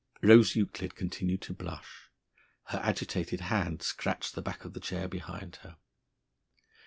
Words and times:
Rose 0.23 0.55
Euclid 0.55 0.95
continued 0.95 1.43
to 1.43 1.53
blush. 1.53 2.09
Her 2.63 2.79
agitated 2.81 3.39
hand 3.39 3.83
scratched 3.83 4.33
the 4.33 4.41
back 4.41 4.65
of 4.65 4.73
the 4.73 4.79
chair 4.79 5.07
behind 5.07 5.57
her. 5.57 5.77